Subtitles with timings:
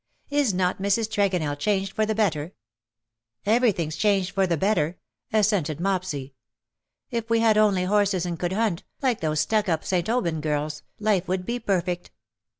[0.31, 1.07] Is not Mrs.
[1.11, 2.53] Tregonell changed for the better ?'^'^
[3.45, 4.95] Everything's changed for the better/'
[5.31, 6.33] assented Mopsy."
[7.11, 10.09] If we had only horses and could hunt, like those stuck up St.
[10.09, 12.09] Aubyn girls_, life would be perfect.'''